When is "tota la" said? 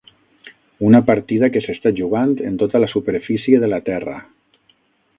2.65-2.91